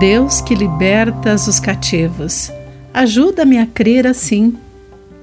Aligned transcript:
Deus 0.00 0.40
que 0.40 0.54
libertas 0.54 1.46
os 1.46 1.60
cativos, 1.60 2.50
ajuda-me 2.94 3.58
a 3.58 3.66
crer 3.66 4.06
assim. 4.06 4.56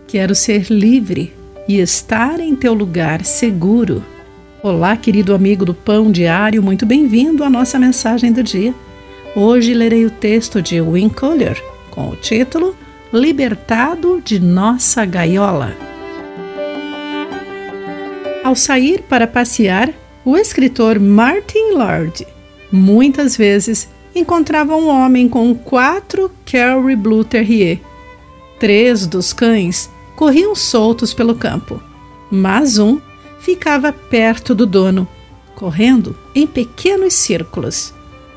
Quero 0.07 0.35
ser 0.35 0.67
livre 0.69 1.33
e 1.67 1.79
estar 1.79 2.39
em 2.39 2.55
teu 2.55 2.75
lugar 2.75 3.25
seguro. 3.25 4.03
Olá, 4.61 4.95
querido 4.95 5.33
amigo 5.33 5.65
do 5.65 5.73
Pão 5.73 6.11
Diário, 6.11 6.61
muito 6.61 6.85
bem-vindo 6.85 7.43
à 7.43 7.49
nossa 7.49 7.79
mensagem 7.79 8.31
do 8.31 8.43
dia. 8.43 8.71
Hoje 9.35 9.73
lerei 9.73 10.05
o 10.05 10.11
texto 10.11 10.61
de 10.61 10.79
Win 10.79 11.09
Collier 11.09 11.59
com 11.89 12.09
o 12.09 12.15
título 12.15 12.75
Libertado 13.11 14.21
de 14.23 14.39
Nossa 14.39 15.03
Gaiola. 15.05 15.75
Ao 18.43 18.55
sair 18.55 19.01
para 19.09 19.25
passear, 19.25 19.91
o 20.23 20.37
escritor 20.37 20.99
Martin 20.99 21.71
Lord 21.73 22.27
muitas 22.71 23.35
vezes 23.35 23.89
encontrava 24.17 24.75
um 24.75 24.89
homem 24.89 25.29
com 25.29 25.53
quatro 25.53 26.31
Kerry 26.45 26.95
Blue 26.95 27.23
Terrier. 27.23 27.79
Três 28.59 29.05
dos 29.05 29.33
cães 29.33 29.89
corriam 30.15 30.55
soltos 30.55 31.13
pelo 31.13 31.35
campo, 31.35 31.81
mas 32.31 32.79
um 32.79 32.99
ficava 33.39 33.93
perto 33.93 34.55
do 34.55 34.65
dono, 34.65 35.07
correndo 35.55 36.17
em 36.33 36.47
pequenos 36.47 37.13
círculos. 37.13 37.93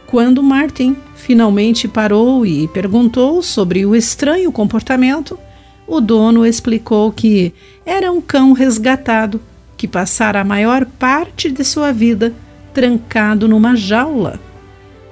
Quando 0.06 0.42
Martin 0.42 0.96
finalmente 1.14 1.86
parou 1.86 2.44
e 2.44 2.68
perguntou 2.68 3.42
sobre 3.42 3.86
o 3.86 3.94
estranho 3.94 4.50
comportamento, 4.50 5.38
o 5.86 6.00
dono 6.00 6.44
explicou 6.44 7.10
que 7.12 7.52
era 7.84 8.12
um 8.12 8.20
cão 8.20 8.52
resgatado 8.52 9.40
que 9.76 9.88
passara 9.88 10.40
a 10.40 10.44
maior 10.44 10.84
parte 10.84 11.50
de 11.50 11.64
sua 11.64 11.92
vida 11.92 12.34
trancado 12.74 13.48
numa 13.48 13.74
jaula. 13.74 14.38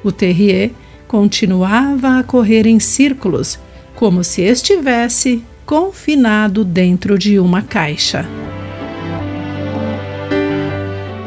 O 0.02 0.12
terrier 0.12 0.70
continuava 1.06 2.18
a 2.18 2.22
correr 2.22 2.66
em 2.66 2.78
círculos, 2.78 3.58
como 3.94 4.22
se 4.22 4.42
estivesse 4.42 5.42
confinado 5.66 6.64
dentro 6.64 7.18
de 7.18 7.38
uma 7.38 7.62
caixa. 7.62 8.27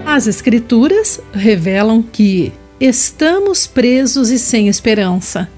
As 0.06 0.28
Escrituras 0.28 1.22
revelam 1.32 2.02
que 2.02 2.52
estamos 2.80 3.66
presos 3.68 4.30
e 4.30 4.38
sem 4.40 4.68
esperança, 4.68 5.50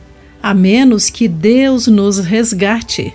a 0.42 0.54
menos 0.54 1.10
que 1.10 1.28
Deus 1.28 1.88
nos 1.88 2.20
resgate. 2.20 3.14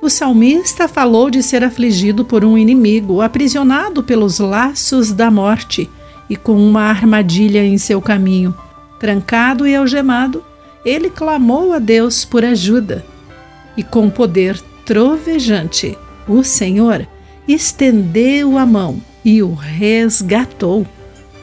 O 0.00 0.08
salmista 0.08 0.88
falou 0.88 1.30
de 1.30 1.42
ser 1.42 1.62
afligido 1.62 2.24
por 2.24 2.44
um 2.44 2.56
inimigo, 2.56 3.20
aprisionado 3.20 4.02
pelos 4.02 4.38
laços 4.38 5.12
da 5.12 5.30
morte 5.30 5.88
e 6.28 6.36
com 6.36 6.56
uma 6.56 6.82
armadilha 6.82 7.64
em 7.64 7.78
seu 7.78 8.00
caminho. 8.00 8.54
Trancado 9.02 9.66
e 9.66 9.74
algemado, 9.74 10.44
ele 10.84 11.10
clamou 11.10 11.72
a 11.72 11.80
Deus 11.80 12.24
por 12.24 12.44
ajuda. 12.44 13.04
E 13.76 13.82
com 13.82 14.08
poder 14.08 14.56
trovejante, 14.86 15.98
o 16.28 16.44
Senhor 16.44 17.04
estendeu 17.48 18.56
a 18.56 18.64
mão 18.64 19.02
e 19.24 19.42
o 19.42 19.54
resgatou. 19.54 20.86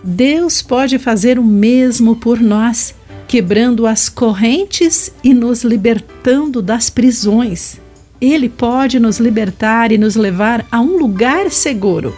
Deus 0.02 0.62
pode 0.62 0.98
fazer 0.98 1.38
o 1.38 1.44
mesmo 1.44 2.16
por 2.16 2.40
nós, 2.40 2.96
quebrando 3.28 3.86
as 3.86 4.08
correntes 4.08 5.12
e 5.22 5.34
nos 5.34 5.66
libertando 5.66 6.62
das 6.62 6.90
prisões. 6.90 7.78
Ele 8.22 8.48
pode 8.48 9.02
nos 9.02 9.20
libertar 9.20 9.92
e 9.92 9.98
nos 9.98 10.16
levar 10.16 10.66
a 10.72 10.80
um 10.80 10.98
lugar 10.98 11.52
seguro. 11.52 12.16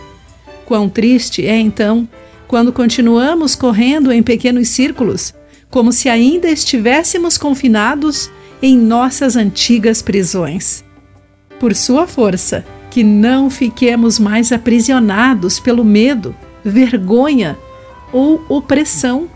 Quão 0.67 0.87
triste 0.87 1.43
é 1.43 1.57
então 1.57 2.07
quando 2.51 2.73
continuamos 2.73 3.55
correndo 3.55 4.11
em 4.11 4.21
pequenos 4.21 4.67
círculos, 4.67 5.33
como 5.69 5.93
se 5.93 6.09
ainda 6.09 6.49
estivéssemos 6.49 7.37
confinados 7.37 8.29
em 8.61 8.77
nossas 8.77 9.37
antigas 9.37 10.01
prisões 10.01 10.83
por 11.61 11.73
sua 11.73 12.05
força, 12.05 12.65
que 12.89 13.05
não 13.05 13.49
fiquemos 13.49 14.19
mais 14.19 14.51
aprisionados 14.51 15.61
pelo 15.61 15.85
medo, 15.85 16.35
vergonha 16.61 17.57
ou 18.11 18.43
opressão. 18.49 19.29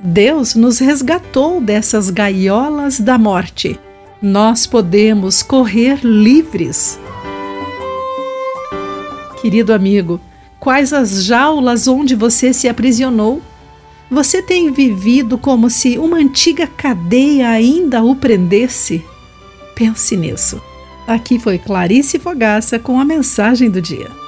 Deus 0.00 0.56
nos 0.56 0.80
resgatou 0.80 1.60
dessas 1.60 2.10
gaiolas 2.10 2.98
da 2.98 3.16
morte. 3.16 3.78
Nós 4.20 4.66
podemos 4.66 5.40
correr 5.40 6.00
livres. 6.02 6.98
Querido 9.40 9.72
amigo, 9.72 10.20
quais 10.60 10.92
as 10.92 11.24
jaulas 11.24 11.88
onde 11.88 12.14
você 12.14 12.52
se 12.52 12.68
aprisionou? 12.68 13.42
Você 14.10 14.40
tem 14.40 14.70
vivido 14.70 15.36
como 15.36 15.68
se 15.68 15.98
uma 15.98 16.18
antiga 16.18 16.66
cadeia 16.66 17.48
ainda 17.48 18.02
o 18.02 18.14
prendesse? 18.14 19.04
Pense 19.74 20.16
nisso. 20.16 20.60
Aqui 21.06 21.38
foi 21.38 21.58
Clarice 21.58 22.18
Fogaça 22.18 22.78
com 22.78 23.00
a 23.00 23.04
mensagem 23.04 23.70
do 23.70 23.80
dia. 23.80 24.25